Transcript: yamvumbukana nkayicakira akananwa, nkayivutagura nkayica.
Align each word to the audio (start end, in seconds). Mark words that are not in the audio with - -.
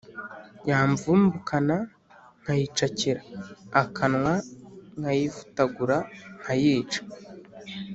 yamvumbukana 0.69 1.75
nkayicakira 2.41 3.21
akananwa, 3.81 4.33
nkayivutagura 4.99 5.97
nkayica. 6.39 7.01